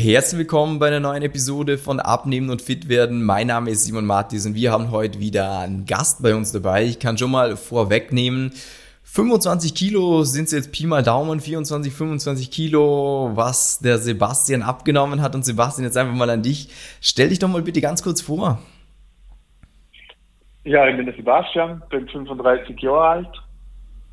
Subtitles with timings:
[0.00, 3.24] Herzlich willkommen bei einer neuen Episode von Abnehmen und Fit werden.
[3.24, 6.84] Mein Name ist Simon Martis und wir haben heute wieder einen Gast bei uns dabei.
[6.84, 8.52] Ich kann schon mal vorwegnehmen,
[9.02, 15.20] 25 Kilo sind es jetzt Pi mal Daumen, 24, 25 Kilo, was der Sebastian abgenommen
[15.20, 15.34] hat.
[15.34, 16.68] Und Sebastian, jetzt einfach mal an dich.
[17.00, 18.60] Stell dich doch mal bitte ganz kurz vor.
[20.62, 23.42] Ja, ich bin der Sebastian, bin 35 Jahre alt,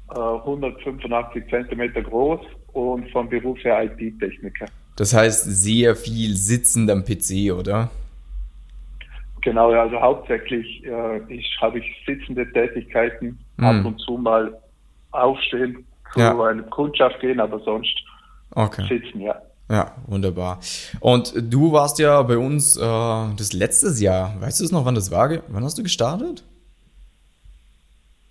[0.08, 2.40] 185 äh, Zentimeter groß
[2.74, 4.66] und vom Beruf her IT-Techniker.
[4.96, 7.90] Das heißt, sehr viel sitzend am PC, oder?
[9.42, 13.64] Genau, ja, also hauptsächlich äh, ich, habe ich sitzende Tätigkeiten, mhm.
[13.64, 14.58] ab und zu mal
[15.12, 16.32] aufstehen, zu ja.
[16.32, 17.96] einer Kundschaft gehen, aber sonst
[18.56, 18.88] okay.
[18.88, 19.40] sitzen, ja.
[19.70, 20.60] Ja, wunderbar.
[21.00, 24.40] Und du warst ja bei uns äh, das letztes Jahr.
[24.40, 25.30] Weißt du es noch, wann das war?
[25.48, 26.44] Wann hast du gestartet?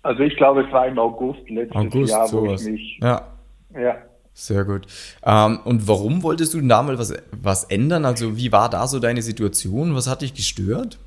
[0.01, 2.65] Also ich glaube, es war im August letztes August, Jahr, wo sowas.
[2.65, 2.99] ich mich.
[3.01, 3.27] Ja.
[3.73, 3.97] Ja.
[4.37, 4.85] Sehr gut.
[5.25, 8.03] Ähm, und warum wolltest du damals was, was ändern?
[8.03, 9.95] Also wie war da so deine Situation?
[9.95, 10.99] Was hat dich gestört?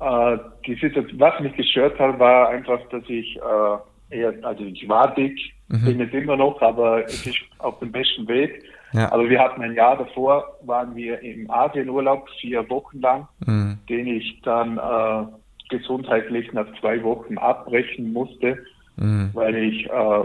[0.00, 4.88] Äh, die Situation, was mich gestört hat, war einfach, dass ich äh, eher, also ich
[4.88, 5.84] war dick, mhm.
[5.84, 8.64] bin es immer noch, aber es ist auf dem besten Weg.
[8.94, 9.12] Ja.
[9.12, 13.78] Aber wir hatten ein Jahr davor, waren wir im Asienurlaub, vier Wochen lang, mhm.
[13.90, 15.26] den ich dann äh,
[15.68, 18.56] gesundheitlich nach zwei Wochen abbrechen musste,
[18.96, 19.28] mhm.
[19.34, 20.24] weil ich äh,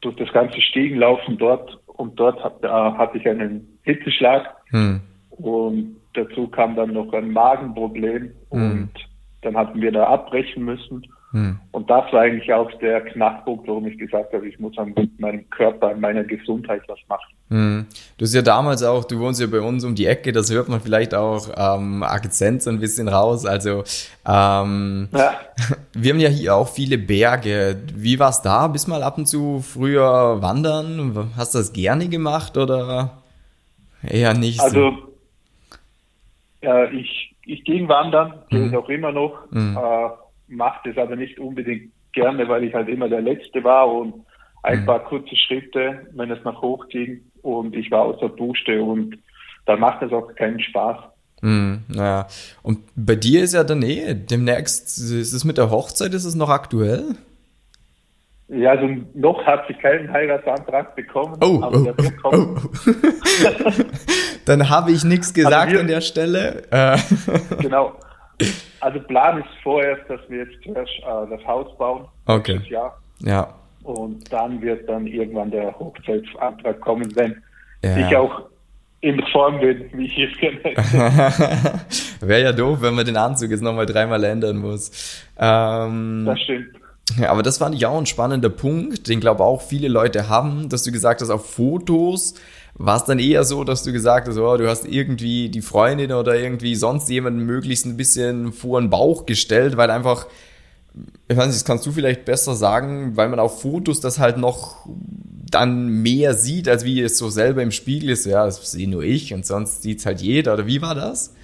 [0.00, 5.00] durch das ganze Stiegenlaufen dort und dort hat, äh, hatte ich einen Hitzeschlag hm.
[5.30, 8.32] und dazu kam dann noch ein Magenproblem hm.
[8.50, 8.90] und
[9.42, 11.06] dann hatten wir da abbrechen müssen.
[11.32, 11.58] Hm.
[11.72, 15.48] Und das war eigentlich auch der Knackpunkt, warum ich gesagt habe, ich muss mit meinem
[15.50, 17.34] Körper, meiner Gesundheit was machen.
[17.50, 17.86] Hm.
[18.18, 20.68] Du hast ja damals auch, du wohnst ja bei uns um die Ecke, das hört
[20.68, 23.46] man vielleicht auch ähm, Akzent so ein bisschen raus.
[23.46, 23.84] Also
[24.26, 25.40] ähm, ja.
[25.94, 27.80] wir haben ja hier auch viele Berge.
[27.94, 28.68] Wie war es da?
[28.68, 31.30] Bist mal ab und zu früher wandern?
[31.36, 33.22] Hast du das gerne gemacht oder
[34.02, 34.60] eher nicht?
[34.60, 34.96] Also so?
[36.60, 38.68] ja, ich, ich ging wandern, gehe mhm.
[38.68, 39.50] ich auch immer noch.
[39.50, 39.78] Mhm.
[39.78, 40.08] Äh,
[40.48, 44.26] mache das aber nicht unbedingt gerne, weil ich halt immer der Letzte war und
[44.62, 44.86] ein mhm.
[44.86, 49.18] paar kurze Schritte, wenn es nach hoch ging und ich war außer Dusche und
[49.66, 50.96] da macht es auch keinen Spaß.
[51.40, 52.26] Mhm, naja.
[52.62, 56.34] Und bei dir ist ja dann eh demnächst, ist es mit der Hochzeit, ist es
[56.34, 57.14] noch aktuell?
[58.48, 62.56] Ja, also noch hat sich keinen Heiratsantrag bekommen, oh, aber oh, der wird kommen.
[62.64, 63.72] Oh.
[64.46, 66.62] dann habe ich nichts gesagt wir, an der Stelle.
[66.70, 66.96] Äh.
[67.60, 67.92] genau.
[68.80, 72.06] Also Plan ist vorerst, dass wir jetzt zuerst äh, das Haus bauen.
[72.26, 72.60] Okay.
[72.68, 72.98] Jahr.
[73.20, 73.54] Ja.
[73.88, 77.42] Und dann wird dann irgendwann der Hochzeitsantrag kommen, wenn
[77.82, 77.96] ja.
[77.96, 78.42] ich auch
[79.00, 80.60] in Form bin, wie ich es gerne
[82.20, 85.24] Wäre ja doof, wenn man den Anzug jetzt nochmal dreimal ändern muss.
[85.38, 86.68] Ähm, das stimmt.
[87.18, 90.68] Ja, aber das fand ich auch ein spannender Punkt, den glaube auch viele Leute haben,
[90.68, 92.34] dass du gesagt hast, auf Fotos
[92.74, 96.12] war es dann eher so, dass du gesagt hast, oh, du hast irgendwie die Freundin
[96.12, 100.26] oder irgendwie sonst jemanden möglichst ein bisschen vor den Bauch gestellt, weil einfach,
[101.28, 104.38] ich weiß nicht, das kannst du vielleicht besser sagen, weil man auf Fotos das halt
[104.38, 104.86] noch
[105.50, 108.26] dann mehr sieht, als wie es so selber im Spiegel ist.
[108.26, 110.54] Ja, das sehe nur ich und sonst sieht's halt jeder.
[110.54, 111.34] Oder wie war das?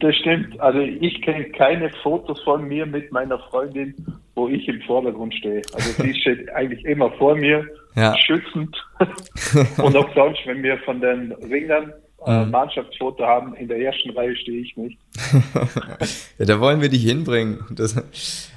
[0.00, 0.60] Das stimmt.
[0.60, 3.94] Also ich kenne keine Fotos von mir mit meiner Freundin,
[4.34, 5.62] wo ich im Vordergrund stehe.
[5.72, 8.14] Also sie steht eigentlich immer vor mir ja.
[8.18, 8.76] schützend.
[9.78, 11.92] und auch sonst, wenn wir von den Ringern
[12.26, 12.50] mhm.
[12.50, 14.98] Mannschaftsfoto haben, in der ersten Reihe stehe ich nicht.
[16.38, 17.64] ja, da wollen wir dich hinbringen.
[17.70, 17.96] Das,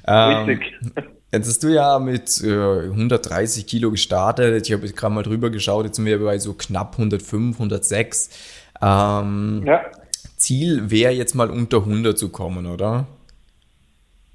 [0.07, 0.73] ähm, Richtig.
[1.31, 4.66] Jetzt hast du ja mit äh, 130 Kilo gestartet.
[4.66, 5.85] Ich habe jetzt gerade mal drüber geschaut.
[5.85, 8.72] Jetzt sind wir bei so knapp 105, 106.
[8.81, 9.81] Ähm, ja.
[10.38, 13.07] Ziel wäre jetzt mal unter 100 zu kommen, oder?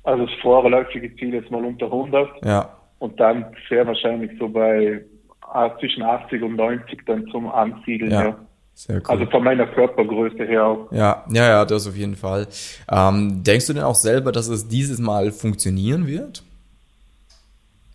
[0.02, 2.44] Also das vorläufige Ziel ist mal unter 100.
[2.44, 2.76] Ja.
[2.98, 5.02] Und dann sehr wahrscheinlich so bei
[5.40, 8.10] ah, zwischen 80 und 90 dann zum Ansiedeln.
[8.10, 8.22] Ja.
[8.24, 8.38] ja.
[8.74, 9.02] Sehr cool.
[9.06, 10.92] Also von meiner Körpergröße her auch.
[10.92, 12.48] Ja, ja, ja, das auf jeden Fall.
[12.90, 16.42] Ähm, denkst du denn auch selber, dass es dieses Mal funktionieren wird?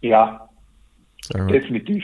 [0.02, 0.48] Ja,
[1.50, 2.04] definitiv.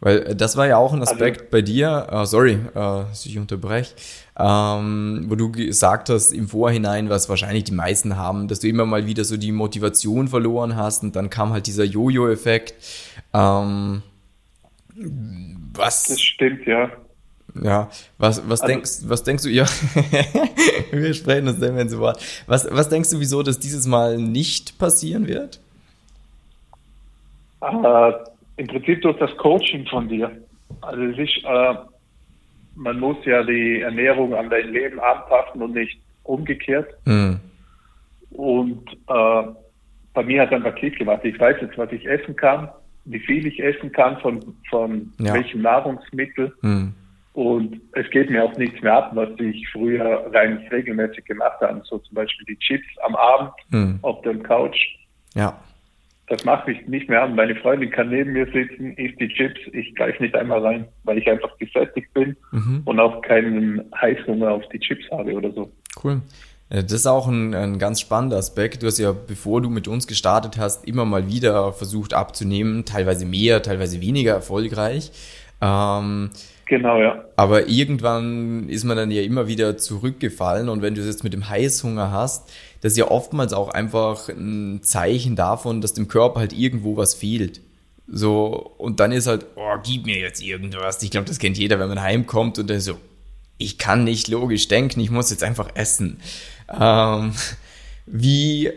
[0.00, 3.04] Weil äh, das war ja auch ein also Aspekt also, bei dir, uh, sorry, uh,
[3.08, 3.94] dass ich unterbreche,
[4.38, 8.84] ähm, wo du gesagt hast im Vorhinein, was wahrscheinlich die meisten haben, dass du immer
[8.84, 12.74] mal wieder so die Motivation verloren hast und dann kam halt dieser Jojo-Effekt.
[13.32, 14.02] Ähm,
[15.74, 16.04] was?
[16.08, 16.90] Das stimmt, ja.
[17.54, 19.64] Ja, was, was also, denkst, was denkst du, ja,
[20.90, 22.18] wir sprechen uns dann ins Wort.
[22.46, 25.60] Was, was denkst du, wieso das dieses Mal nicht passieren wird?
[27.60, 28.12] Äh,
[28.56, 30.30] Im Prinzip durch das Coaching von dir.
[30.80, 31.74] Also es ist, äh,
[32.74, 36.88] man muss ja die Ernährung an dein Leben anpassen und nicht umgekehrt.
[37.04, 37.38] Mhm.
[38.30, 39.42] Und äh,
[40.14, 41.20] bei mir hat einfach Klick gemacht.
[41.24, 42.68] Ich weiß jetzt, was ich essen kann,
[43.04, 44.40] wie viel ich essen kann, von,
[44.70, 45.34] von ja.
[45.34, 46.54] welchem Nahrungsmittel.
[46.62, 46.94] Mhm.
[47.34, 51.80] Und es geht mir auch nichts mehr ab, was ich früher rein regelmäßig gemacht habe.
[51.84, 53.98] So zum Beispiel die Chips am Abend mhm.
[54.02, 54.78] auf der Couch.
[55.34, 55.58] Ja.
[56.28, 57.34] Das macht mich nicht mehr an.
[57.34, 61.18] Meine Freundin kann neben mir sitzen, isst die Chips, ich greife nicht einmal rein, weil
[61.18, 62.82] ich einfach gesättigt bin mhm.
[62.84, 65.70] und auch keinen Heißhunger auf die Chips habe oder so.
[66.02, 66.20] Cool.
[66.68, 68.82] Äh, das ist auch ein, ein, ganz spannender Aspekt.
[68.82, 73.26] Du hast ja, bevor du mit uns gestartet hast, immer mal wieder versucht abzunehmen, teilweise
[73.26, 75.10] mehr, teilweise weniger erfolgreich.
[75.60, 76.30] Ähm,
[76.66, 77.24] genau, ja.
[77.36, 81.32] Aber irgendwann ist man dann ja immer wieder zurückgefallen und wenn du es jetzt mit
[81.32, 82.50] dem Heißhunger hast,
[82.80, 87.14] das ist ja oftmals auch einfach ein Zeichen davon, dass dem Körper halt irgendwo was
[87.14, 87.60] fehlt.
[88.08, 91.02] So, und dann ist halt, oh, gib mir jetzt irgendwas.
[91.02, 92.98] Ich glaube, das kennt jeder, wenn man heimkommt und dann so,
[93.58, 96.20] ich kann nicht logisch denken, ich muss jetzt einfach essen.
[96.78, 97.32] Ähm,
[98.06, 98.70] wie,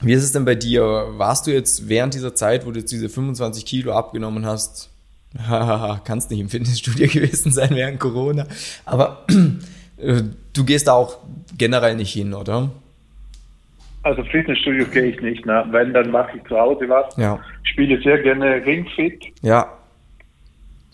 [0.00, 0.82] wie ist es denn bei dir?
[1.16, 4.90] Warst du jetzt während dieser Zeit, wo du jetzt diese 25 Kilo abgenommen hast,
[6.04, 8.46] kannst nicht im Fitnessstudio gewesen sein während Corona,
[8.84, 9.24] aber
[9.98, 10.22] äh,
[10.52, 11.18] du gehst da auch
[11.56, 12.70] generell nicht hin, oder?
[14.02, 15.66] Also Fitnessstudio gehe ich nicht, ne?
[15.70, 17.16] wenn, dann mache ich zu Hause was.
[17.16, 17.40] Ja.
[17.64, 19.24] Spiele sehr gerne Ringfit.
[19.42, 19.72] Ja.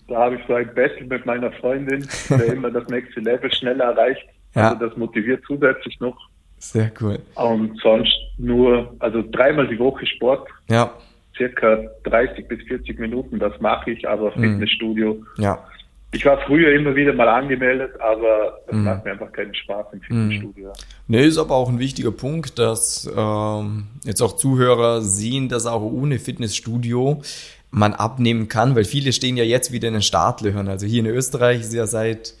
[0.07, 3.85] Da habe ich so ein Battle mit meiner Freundin, der immer das nächste Level schneller
[3.85, 4.25] erreicht.
[4.55, 4.71] Ja.
[4.71, 6.17] Also das motiviert zusätzlich noch.
[6.57, 7.19] Sehr cool.
[7.35, 10.47] Und sonst nur, also dreimal die Woche Sport.
[10.69, 10.91] Ja.
[11.35, 14.41] Circa 30 bis 40 Minuten, das mache ich, aber mhm.
[14.41, 15.23] Fitnessstudio.
[15.37, 15.63] Ja.
[16.11, 18.83] Ich war früher immer wieder mal angemeldet, aber es mhm.
[18.83, 20.67] macht mir einfach keinen Spaß im Fitnessstudio.
[20.67, 20.73] Mhm.
[21.07, 25.81] Nee, ist aber auch ein wichtiger Punkt, dass ähm, jetzt auch Zuhörer sehen, dass auch
[25.81, 27.23] ohne Fitnessstudio
[27.71, 30.67] man abnehmen kann, weil viele stehen ja jetzt wieder in den Startlöchern.
[30.67, 32.35] Also hier in Österreich ist ja seit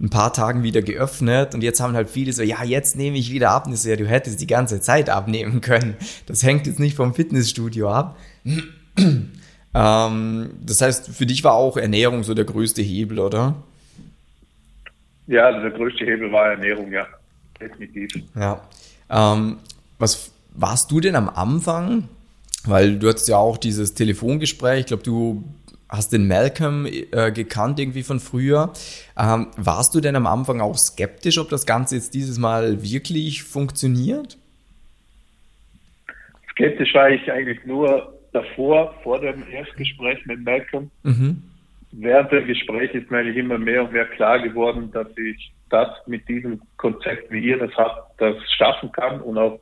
[0.00, 3.30] ein paar Tagen wieder geöffnet und jetzt haben halt viele so, ja, jetzt nehme ich
[3.30, 3.66] wieder ab.
[3.66, 5.96] Und ich so, ja, du hättest die ganze Zeit abnehmen können.
[6.26, 8.18] Das hängt jetzt nicht vom Fitnessstudio ab.
[9.74, 13.56] ähm, das heißt, für dich war auch Ernährung so der größte Hebel, oder?
[15.26, 17.06] Ja, also der größte Hebel war Ernährung, ja.
[17.60, 18.10] Definitiv.
[18.34, 18.62] Ja.
[19.10, 19.58] Ähm,
[19.98, 22.08] was warst du denn am Anfang?
[22.64, 25.44] Weil du hattest ja auch dieses Telefongespräch, ich glaube, du
[25.90, 28.72] hast den Malcolm äh, gekannt irgendwie von früher.
[29.18, 33.42] Ähm, warst du denn am Anfang auch skeptisch, ob das Ganze jetzt dieses Mal wirklich
[33.42, 34.38] funktioniert?
[36.52, 40.90] Skeptisch war ich eigentlich nur davor, vor dem Erstgespräch mit Malcolm.
[41.02, 41.42] Mhm.
[41.92, 45.88] Während dem Gespräch ist mir eigentlich immer mehr und mehr klar geworden, dass ich das
[46.06, 49.58] mit diesem Konzept, wie ihr das habt, das schaffen kann und auch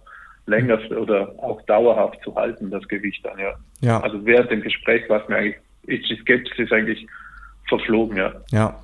[0.47, 3.55] länger oder auch dauerhaft zu halten, das Gewicht dann, ja.
[3.81, 4.01] ja.
[4.01, 5.57] Also während dem Gespräch war es mir eigentlich
[5.89, 7.07] ist die Skepsis eigentlich
[7.69, 8.33] verflogen, ja.
[8.51, 8.79] Ja,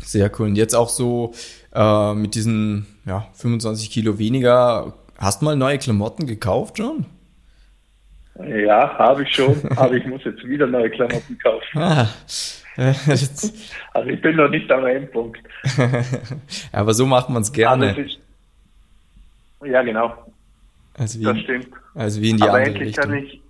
[0.00, 0.48] sehr cool.
[0.48, 1.34] Und jetzt auch so
[1.74, 7.06] äh, mit diesen ja, 25 Kilo weniger, hast du mal neue Klamotten gekauft schon?
[8.46, 11.78] Ja, habe ich schon, aber ich muss jetzt wieder neue Klamotten kaufen.
[11.78, 12.08] Ah.
[13.92, 15.40] also ich bin noch nicht am Endpunkt.
[16.72, 17.98] aber so macht man es gerne.
[17.98, 18.18] Ist,
[19.64, 20.12] ja, genau.
[20.96, 21.68] Also wie, das stimmt.
[21.94, 23.10] Also wie in die aber andere endlich Richtung.
[23.10, 23.40] kann ich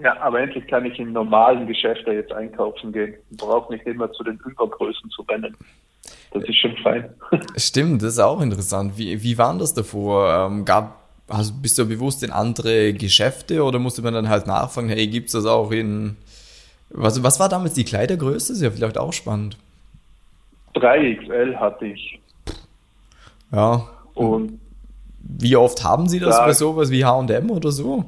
[0.00, 3.14] ja, aber endlich kann ich in normalen Geschäften jetzt einkaufen gehen.
[3.32, 5.54] Brauche nicht immer zu den Übergrößen zu rennen.
[6.32, 7.10] Das ist schon fein.
[7.56, 8.96] Stimmt, das ist auch interessant.
[8.96, 10.48] Wie, wie war das davor?
[10.50, 10.98] Ähm, gab,
[11.28, 15.32] also bist du bewusst in andere Geschäfte oder musste man dann halt nachfragen, hey, gibt's
[15.32, 16.16] das auch in.
[16.88, 18.52] Was, was war damals die Kleidergröße?
[18.52, 19.56] Das ist ja vielleicht auch spannend.
[20.74, 22.20] 3XL hatte ich.
[23.50, 23.88] Ja.
[24.14, 24.58] Und
[25.20, 28.04] wie oft haben Sie das da, bei sowas wie HM oder so?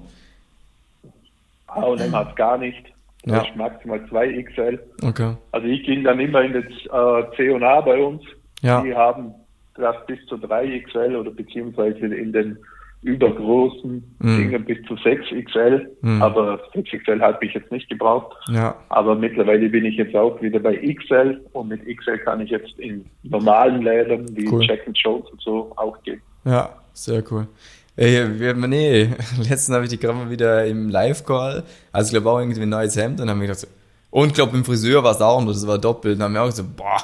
[1.74, 2.84] H&M hat es gar nicht.
[3.26, 3.38] Ja.
[3.38, 4.78] Das ist maximal 2 XL.
[5.02, 5.34] Okay.
[5.52, 8.22] Also ich ging dann immer in das äh, C&A bei uns.
[8.60, 8.82] Ja.
[8.82, 9.34] Die haben
[9.76, 12.58] das bis zu 3 XL oder beziehungsweise in den
[13.02, 14.38] übergroßen mhm.
[14.38, 15.90] Dingen bis zu 6 XL.
[16.00, 16.22] Mhm.
[16.22, 18.34] Aber 6 XL habe ich jetzt nicht gebraucht.
[18.48, 18.76] Ja.
[18.88, 22.78] Aber mittlerweile bin ich jetzt auch wieder bei XL und mit XL kann ich jetzt
[22.78, 24.64] in normalen Läden wie cool.
[24.64, 26.20] Jack Jones und so auch gehen.
[26.44, 27.46] Ja, sehr cool.
[27.96, 29.04] Ey, wir, nee,
[29.38, 32.68] letztens habe ich die gerade mal wieder im Live-Call, also ich glaube auch irgendwie ein
[32.68, 33.68] neues Hemd und dann habe ich gedacht, so,
[34.14, 36.14] und ich glaube im Friseur war es auch und das war doppelt.
[36.14, 37.02] Und dann haben wir auch gesagt, boah,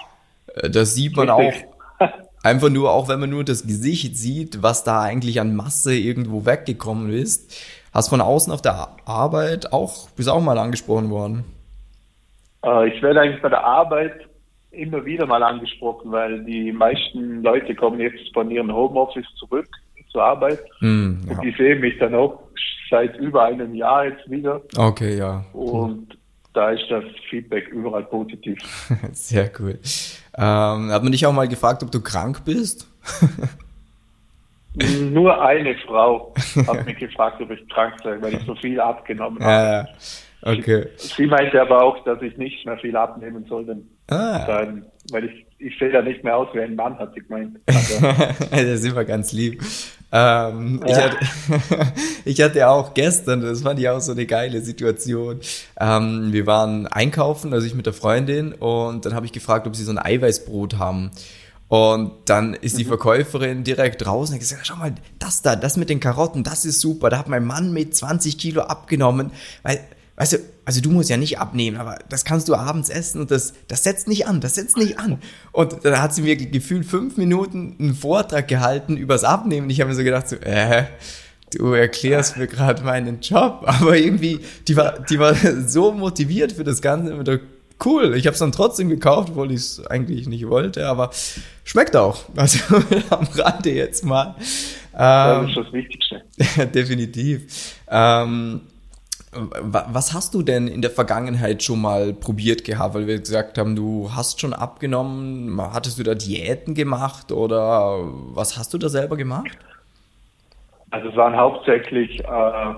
[0.54, 1.66] äh, das sieht man Richtig.
[1.98, 2.08] auch
[2.44, 6.46] einfach nur, auch wenn man nur das Gesicht sieht, was da eigentlich an Masse irgendwo
[6.46, 7.52] weggekommen ist.
[7.92, 11.44] Hast von außen auf der Arbeit auch, bist auch mal angesprochen worden?
[12.64, 14.28] Äh, ich werde eigentlich bei der Arbeit
[14.70, 19.66] immer wieder mal angesprochen, weil die meisten Leute kommen jetzt von ihrem Homeoffice zurück
[20.12, 20.60] zur Arbeit.
[20.80, 21.32] Mm, ja.
[21.32, 22.42] Und die sehen mich dann auch
[22.90, 24.60] seit über einem Jahr jetzt wieder.
[24.76, 25.44] Okay, ja.
[25.52, 26.18] Und
[26.52, 28.58] da ist das Feedback überall positiv.
[29.12, 29.78] Sehr cool.
[30.36, 32.88] Ähm, hat man dich auch mal gefragt, ob du krank bist?
[34.74, 36.32] Nur eine Frau
[36.66, 39.88] hat mich gefragt, ob ich krank sei, weil ich so viel abgenommen habe.
[40.42, 40.86] Ja, okay.
[40.96, 44.44] Sie, sie meinte aber auch, dass ich nicht mehr viel abnehmen soll, denn Ah.
[44.46, 47.58] Dann, weil ich, ich sehe da nicht mehr aus wie ein Mann, hat sie gemeint.
[47.66, 48.00] Also,
[48.50, 49.62] das sind wir ganz lieb.
[50.12, 50.88] Ähm, ja.
[50.88, 51.92] ich, hatte,
[52.24, 55.40] ich hatte auch gestern, das fand ich auch so eine geile Situation.
[55.78, 59.76] Ähm, wir waren einkaufen, also ich mit der Freundin, und dann habe ich gefragt, ob
[59.76, 61.10] sie so ein Eiweißbrot haben.
[61.68, 62.88] Und dann ist die mhm.
[62.88, 66.80] Verkäuferin direkt draußen und gesagt, schau mal, das da, das mit den Karotten, das ist
[66.80, 67.10] super.
[67.10, 69.30] Da hat mein Mann mit 20 Kilo abgenommen,
[69.62, 69.78] weil,
[70.20, 73.30] weißt du, also du musst ja nicht abnehmen, aber das kannst du abends essen und
[73.30, 75.18] das, das setzt nicht an, das setzt nicht an.
[75.50, 79.70] Und dann hat sie mir gefühlt fünf Minuten einen Vortrag gehalten übers Abnehmen.
[79.70, 80.84] Ich habe mir so gedacht, so, äh,
[81.56, 85.34] du erklärst mir gerade meinen Job, aber irgendwie, die war, die war
[85.66, 87.40] so motiviert für das Ganze mit der
[87.86, 88.14] cool.
[88.14, 91.12] Ich habe es dann trotzdem gekauft, obwohl ich es eigentlich nicht wollte, aber
[91.64, 92.24] schmeckt auch.
[92.36, 92.58] Also
[93.08, 94.34] am Rande jetzt mal.
[94.92, 96.22] Ähm, das ist das Wichtigste.
[96.74, 97.76] definitiv.
[97.88, 98.60] Ähm,
[99.32, 102.94] was hast du denn in der Vergangenheit schon mal probiert gehabt?
[102.94, 105.60] Weil wir gesagt haben, du hast schon abgenommen.
[105.72, 107.98] Hattest du da Diäten gemacht oder
[108.34, 109.56] was hast du da selber gemacht?
[110.90, 112.74] Also es waren hauptsächlich äh,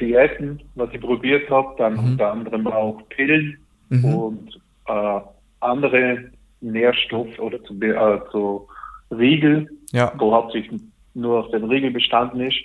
[0.00, 2.12] Diäten, was ich probiert habe, dann mhm.
[2.12, 3.58] unter anderem auch Pillen
[3.90, 4.04] mhm.
[4.04, 5.20] und äh,
[5.60, 6.30] andere
[6.62, 8.66] Nährstoffe oder zu, äh, zu
[9.10, 10.12] Riegel, ja.
[10.16, 10.80] wo hauptsächlich
[11.14, 12.56] nur auf den Riegel bestanden ist.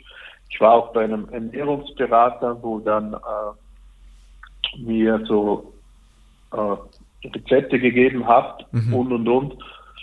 [0.51, 5.73] Ich war auch bei einem Ernährungsberater, wo dann äh, mir so
[6.51, 8.93] äh, Rezepte gegeben hat mhm.
[8.93, 9.55] und und und.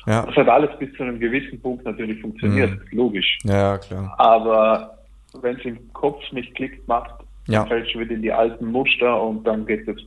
[0.07, 0.25] Ja.
[0.25, 2.99] Das hat alles bis zu einem gewissen Punkt natürlich funktioniert, mhm.
[2.99, 3.39] logisch.
[3.45, 4.15] Ja, klar.
[4.19, 4.99] Aber
[5.43, 7.13] wenn es im Kopf nicht klickt macht,
[7.47, 7.67] ja.
[7.67, 9.99] fällst du wieder in die alten Muster und dann geht es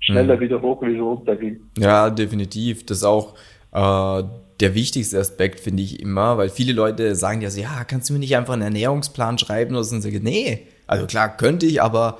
[0.00, 0.40] schneller mhm.
[0.40, 1.70] wieder hoch, wie so runtergehen.
[1.78, 2.84] Ja, definitiv.
[2.84, 3.34] Das ist auch
[3.72, 4.22] äh,
[4.60, 8.14] der wichtigste Aspekt, finde ich immer, weil viele Leute sagen ja so, ja, kannst du
[8.14, 9.74] mir nicht einfach einen Ernährungsplan schreiben?
[9.74, 12.18] Oder so, und sagen, nee, also klar, könnte ich, aber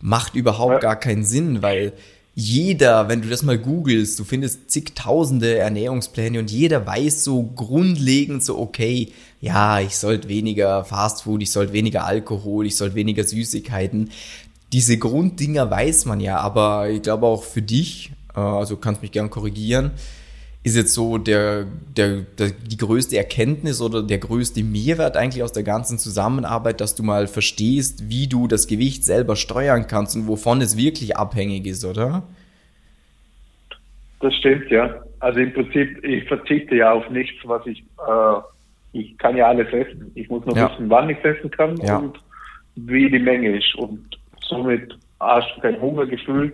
[0.00, 0.78] macht überhaupt ja.
[0.80, 1.92] gar keinen Sinn, weil
[2.34, 8.44] jeder, wenn du das mal googelst, du findest zigtausende Ernährungspläne und jeder weiß so grundlegend
[8.44, 14.10] so, okay, ja, ich sollte weniger Fastfood, ich sollte weniger Alkohol, ich sollte weniger Süßigkeiten
[14.72, 19.12] diese Grunddinger weiß man ja, aber ich glaube auch für dich, äh, also kannst mich
[19.12, 19.92] gern korrigieren,
[20.64, 25.52] ist jetzt so der, der, der, die größte Erkenntnis oder der größte Mehrwert eigentlich aus
[25.52, 30.26] der ganzen Zusammenarbeit, dass du mal verstehst, wie du das Gewicht selber steuern kannst und
[30.26, 32.24] wovon es wirklich abhängig ist, oder?
[34.20, 35.02] Das stimmt, ja.
[35.20, 38.40] Also im Prinzip, ich verzichte ja auf nichts, was ich, äh,
[38.92, 40.10] ich kann ja alles essen.
[40.14, 40.70] Ich muss nur ja.
[40.70, 41.98] wissen, wann ich essen kann ja.
[41.98, 42.18] und
[42.74, 43.74] wie die Menge ist.
[43.76, 46.52] Und somit hast du kein Hungergefühl.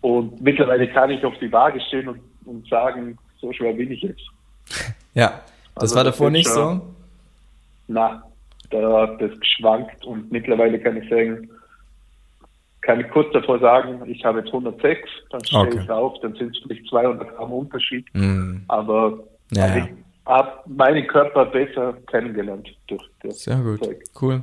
[0.00, 4.02] Und mittlerweile kann ich auf die Waage stehen und, und sagen, so schwer bin ich
[4.02, 4.22] jetzt.
[5.14, 5.42] Ja,
[5.74, 6.80] das also war davor das nicht so?
[7.88, 8.22] Na,
[8.70, 11.48] da hat das geschwankt und mittlerweile kann ich sagen,
[12.86, 15.80] kann ich kurz davor sagen, ich habe jetzt 106, dann stehe okay.
[15.82, 18.06] ich auf, dann sind es vielleicht 200 Gramm Unterschied.
[18.14, 18.58] Mm.
[18.68, 19.18] Aber
[19.52, 19.84] ja, ich
[20.24, 24.04] habe meinen Körper besser kennengelernt durch das Sehr gut, Zeug.
[24.20, 24.42] cool.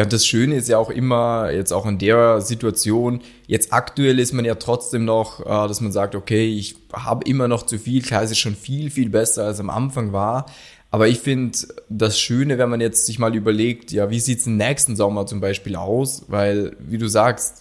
[0.00, 4.32] Ja, das Schöne ist ja auch immer, jetzt auch in der Situation, jetzt aktuell ist
[4.32, 8.00] man ja trotzdem noch, äh, dass man sagt, okay, ich habe immer noch zu viel,
[8.00, 10.46] klar, es ist schon viel, viel besser als am Anfang war.
[10.90, 11.58] Aber ich finde
[11.90, 15.40] das Schöne, wenn man jetzt sich mal überlegt, ja, wie sieht's im nächsten Sommer zum
[15.40, 16.24] Beispiel aus?
[16.28, 17.60] Weil, wie du sagst,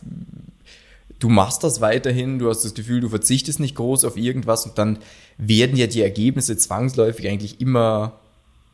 [1.20, 4.78] du machst das weiterhin, du hast das Gefühl, du verzichtest nicht groß auf irgendwas und
[4.78, 5.00] dann
[5.38, 8.14] werden ja die Ergebnisse zwangsläufig eigentlich immer,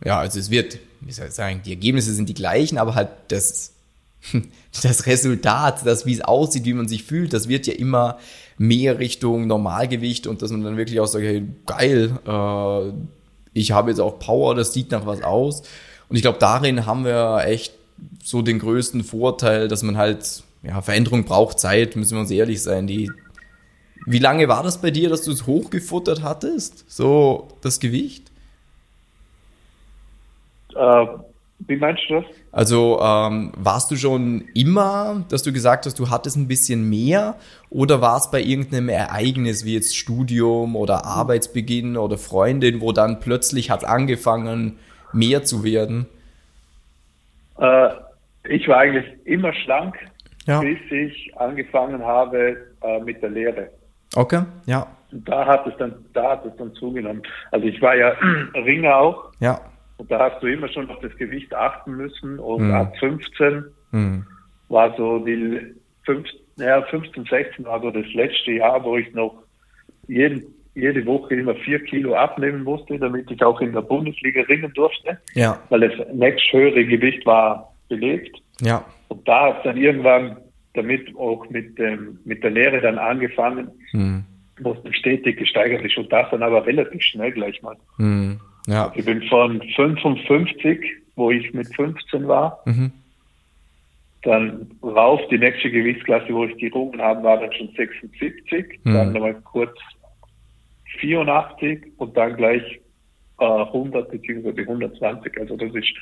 [0.04, 3.10] ja, also es wird wie soll ich sagen, die Ergebnisse sind die gleichen, aber halt
[3.28, 3.74] das,
[4.84, 8.18] das Resultat, das, wie es aussieht, wie man sich fühlt, das wird ja immer
[8.58, 12.94] mehr Richtung Normalgewicht und dass man dann wirklich auch sagt, hey, geil, äh,
[13.54, 15.62] ich habe jetzt auch Power, das sieht nach was aus.
[16.10, 17.74] Und ich glaube, darin haben wir echt
[18.24, 22.62] so den größten Vorteil, dass man halt, ja, Veränderung braucht Zeit, müssen wir uns ehrlich
[22.62, 22.88] sein.
[22.88, 23.12] Die,
[24.06, 26.84] wie lange war das bei dir, dass du es hochgefuttert hattest?
[26.90, 28.32] So das Gewicht?
[30.75, 31.05] Äh,
[31.60, 32.25] wie meinst du das?
[32.51, 37.36] Also ähm, warst du schon immer, dass du gesagt hast, du hattest ein bisschen mehr
[37.70, 43.20] oder war es bei irgendeinem Ereignis wie jetzt Studium oder Arbeitsbeginn oder Freundin, wo dann
[43.20, 44.79] plötzlich hat angefangen,
[45.13, 46.08] mehr zu werden?
[47.58, 47.89] Äh,
[48.50, 49.96] ich war eigentlich immer schlank,
[50.46, 50.60] ja.
[50.60, 53.70] bis ich angefangen habe äh, mit der Lehre.
[54.15, 54.88] Okay, ja.
[55.12, 57.24] Und da hat es dann, da hat es dann zugenommen.
[57.51, 58.13] Also ich war ja
[58.53, 59.32] Ringer auch.
[59.39, 59.62] Ja.
[59.98, 62.40] Und da hast du immer schon auf das Gewicht achten müssen.
[62.40, 62.74] Und mhm.
[62.74, 64.25] ab 15 mhm.
[64.70, 65.74] war so die
[66.06, 69.36] 15, ja, 15, 16 war so das letzte Jahr, wo ich noch
[70.08, 74.72] jeden, jede Woche immer vier Kilo abnehmen musste, damit ich auch in der Bundesliga ringen
[74.74, 75.18] durfte.
[75.34, 75.62] Ja.
[75.70, 78.38] Weil das nächst höhere Gewicht war belegt.
[78.62, 78.86] Ja.
[79.08, 80.38] Und da hat dann irgendwann
[80.74, 84.25] damit auch mit dem, mit der Lehre dann angefangen, mhm.
[84.60, 87.78] mussten stetig gesteigert sich und das dann aber relativ schnell gleich mal.
[87.98, 88.40] Mhm.
[88.67, 88.91] Ja.
[88.95, 90.79] Ich bin von 55,
[91.15, 92.91] wo ich mit 15 war, mhm.
[94.24, 98.93] dann rauf die nächste Gewichtsklasse, wo ich gerungen habe, war dann schon 76, mhm.
[98.93, 99.77] dann nochmal kurz
[101.00, 102.63] 84 und dann gleich
[103.39, 104.62] äh, 100 bzw.
[104.62, 105.39] 120.
[105.39, 105.93] Also das ist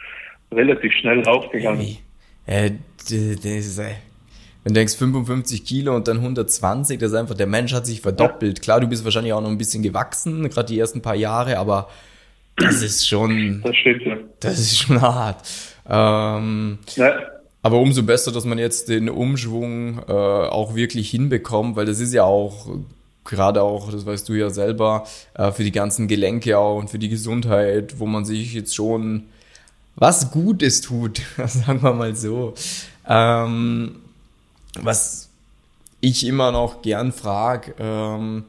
[0.51, 1.98] relativ schnell raufgegangen.
[2.46, 3.96] Äh, das äh,
[4.63, 8.00] wenn du denkst 55 Kilo und dann 120, das ist einfach, der Mensch hat sich
[8.00, 8.62] verdoppelt.
[8.62, 11.89] Klar, du bist wahrscheinlich auch noch ein bisschen gewachsen, gerade die ersten paar Jahre, aber
[12.55, 13.62] das ist schon.
[13.63, 14.17] Das stimmt, ja.
[14.39, 15.48] Das ist schon hart.
[15.89, 17.13] Ähm, ja.
[17.62, 22.13] Aber umso besser, dass man jetzt den Umschwung äh, auch wirklich hinbekommt, weil das ist
[22.13, 22.67] ja auch
[23.24, 27.00] gerade auch, das weißt du ja selber, äh, für die ganzen Gelenke auch und für
[27.00, 29.24] die Gesundheit, wo man sich jetzt schon
[29.95, 32.53] was Gutes tut, sagen wir mal so.
[33.07, 33.95] Ähm,
[34.81, 35.29] was
[36.01, 38.45] ich immer noch gern frage, ähm,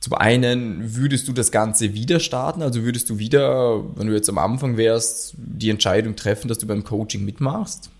[0.00, 2.62] zum einen, würdest du das Ganze wieder starten?
[2.62, 6.66] Also würdest du wieder, wenn du jetzt am Anfang wärst, die Entscheidung treffen, dass du
[6.66, 7.90] beim Coaching mitmachst?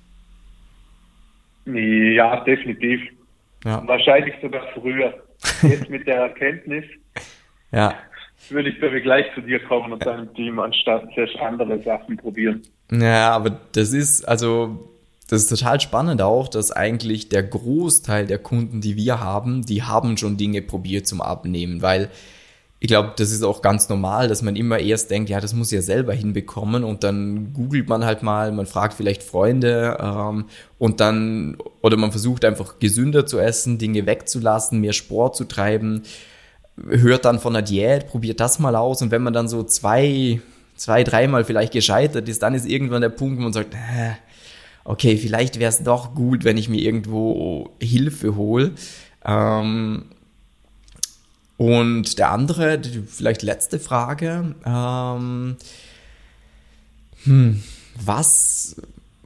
[1.67, 3.03] Ja, definitiv.
[3.65, 3.87] Ja.
[3.87, 5.13] Wahrscheinlich sogar früher.
[5.63, 6.85] Jetzt mit der Erkenntnis
[7.73, 7.95] ja.
[8.49, 12.63] würde ich glaube gleich zu dir kommen und deinem Team, anstatt zuerst andere Sachen probieren.
[12.91, 14.91] Ja, aber das ist, also
[15.31, 19.85] das ist total spannend auch, dass eigentlich der Großteil der Kunden, die wir haben, die
[19.85, 22.11] haben schon Dinge probiert zum Abnehmen, weil
[22.81, 25.71] ich glaube, das ist auch ganz normal, dass man immer erst denkt, ja, das muss
[25.71, 30.47] ja selber hinbekommen und dann googelt man halt mal, man fragt vielleicht Freunde ähm,
[30.79, 36.03] und dann, oder man versucht einfach gesünder zu essen, Dinge wegzulassen, mehr Sport zu treiben,
[36.89, 40.41] hört dann von der Diät, probiert das mal aus und wenn man dann so zwei,
[40.75, 44.15] zwei, dreimal vielleicht gescheitert ist, dann ist irgendwann der Punkt, wo man sagt, äh,
[44.85, 48.73] okay, vielleicht wäre es doch gut, wenn ich mir irgendwo Hilfe hole.
[49.25, 50.05] Ähm,
[51.57, 55.57] und der andere, die vielleicht letzte Frage, ähm,
[57.25, 57.63] hm,
[58.03, 58.77] was,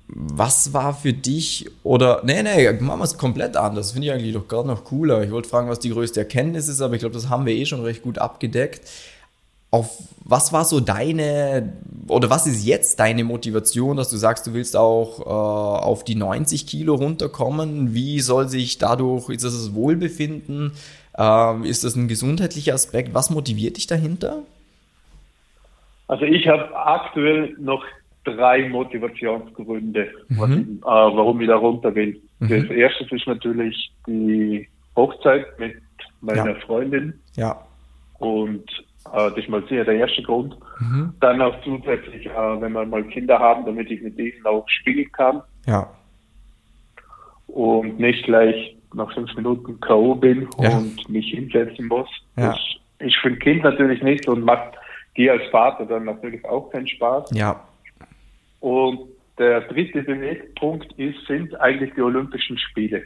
[0.08, 4.34] was war für dich oder, nee, nee, machen wir es komplett anders, finde ich eigentlich
[4.34, 5.22] doch gerade noch cooler.
[5.22, 7.66] Ich wollte fragen, was die größte Erkenntnis ist, aber ich glaube, das haben wir eh
[7.66, 8.80] schon recht gut abgedeckt
[9.74, 11.74] auf was war so deine
[12.08, 16.14] oder was ist jetzt deine Motivation, dass du sagst, du willst auch äh, auf die
[16.14, 17.94] 90 Kilo runterkommen?
[17.94, 20.72] Wie soll sich dadurch, ist das das Wohlbefinden?
[21.18, 23.14] Ähm, ist das ein gesundheitlicher Aspekt?
[23.14, 24.42] Was motiviert dich dahinter?
[26.08, 27.84] Also ich habe aktuell noch
[28.24, 30.38] drei Motivationsgründe, mhm.
[30.38, 32.20] was, äh, warum ich da runter will.
[32.38, 32.48] Mhm.
[32.48, 35.76] Das erste ist natürlich die Hochzeit mit
[36.20, 36.60] meiner ja.
[36.66, 37.14] Freundin.
[37.36, 37.60] Ja.
[38.18, 38.64] Und
[39.12, 40.56] das ist mal sehr der erste Grund.
[40.80, 41.14] Mhm.
[41.20, 45.10] Dann auch zusätzlich, äh, wenn wir mal Kinder haben, damit ich mit denen auch spielen
[45.12, 45.42] kann.
[45.66, 45.90] Ja.
[47.46, 50.14] Und nicht gleich nach fünf Minuten K.O.
[50.14, 50.76] bin ja.
[50.76, 52.08] und mich hinsetzen muss.
[52.36, 52.52] Ja.
[52.52, 52.60] Das
[52.98, 54.74] ist für ein Kind natürlich nicht und macht
[55.16, 57.30] dir als Vater dann natürlich auch keinen Spaß.
[57.32, 57.62] Ja.
[58.60, 59.00] Und
[59.38, 63.02] der dritte Bewegpunkt ist, sind eigentlich die Olympischen Spiele.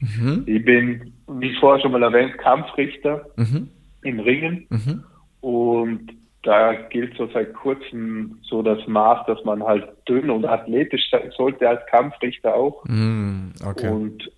[0.00, 0.42] Mhm.
[0.46, 3.68] Ich bin, wie vorher schon mal erwähnt, Kampfrichter mhm.
[4.02, 4.66] im Ringen.
[4.68, 5.04] Mhm.
[5.42, 11.08] Und da gilt so seit kurzem so das Maß, dass man halt dünn und athletisch
[11.10, 12.84] sein sollte als Kampfrichter auch.
[12.86, 13.88] Mm, okay.
[13.88, 14.30] Und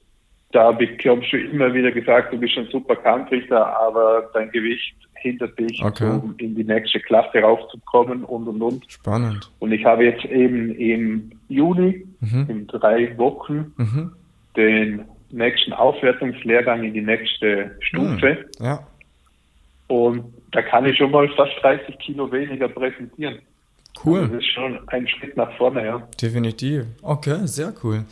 [0.53, 5.59] da bekommst du immer wieder gesagt, du bist ein super Kampfrichter, aber dein Gewicht hindert
[5.59, 6.11] dich, okay.
[6.11, 8.85] um in die nächste Klasse raufzukommen und und und.
[8.88, 9.51] Spannend.
[9.59, 12.47] Und ich habe jetzt eben im Juni, mhm.
[12.49, 14.12] in drei Wochen, mhm.
[14.57, 18.47] den nächsten Aufwertungslehrgang in die nächste Stufe.
[18.61, 18.64] Mhm.
[18.64, 18.87] Ja.
[19.88, 23.40] Und da kann ich schon mal fast 30 Kilo weniger präsentieren.
[24.05, 24.21] Cool.
[24.21, 26.09] Also das ist schon ein Schritt nach vorne, ja.
[26.21, 26.85] Definitiv.
[27.03, 28.05] Okay, sehr cool.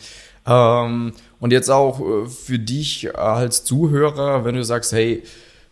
[0.47, 5.23] Ähm, und jetzt auch äh, für dich als Zuhörer, wenn du sagst, hey,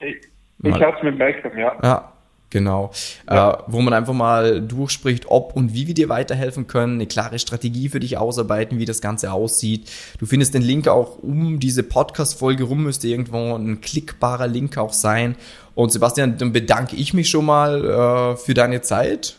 [0.00, 0.16] Ich,
[0.62, 1.76] ich hab's mit Malcolm, ja.
[1.82, 2.12] Ja,
[2.50, 2.92] Genau.
[3.28, 3.54] Ja.
[3.54, 7.38] Äh, wo man einfach mal durchspricht, ob und wie wir dir weiterhelfen können, eine klare
[7.38, 9.90] Strategie für dich ausarbeiten, wie das Ganze aussieht.
[10.18, 14.92] Du findest den Link auch um diese Podcast-Folge rum, müsste irgendwo ein klickbarer Link auch
[14.92, 15.34] sein.
[15.74, 19.36] Und Sebastian, dann bedanke ich mich schon mal äh, für deine Zeit.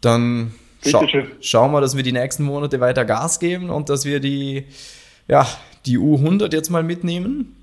[0.00, 0.52] Dann
[0.84, 1.06] scha
[1.40, 4.66] schauen wir, dass wir die nächsten Monate weiter Gas geben und dass wir die,
[5.28, 5.46] ja,
[5.86, 7.56] die U100 jetzt mal mitnehmen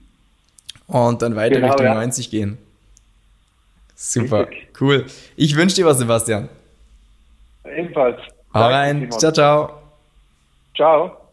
[0.88, 1.94] und dann weiter genau, Richtung ja.
[1.96, 2.58] 90 gehen.
[4.00, 4.80] Super, Richtig.
[4.80, 5.06] cool.
[5.36, 6.50] Ich wünsche dir was, Sebastian.
[7.66, 8.20] Ebenfalls.
[8.54, 9.10] Hau rein.
[9.12, 9.82] Ciao, ciao.
[10.76, 11.27] Ciao.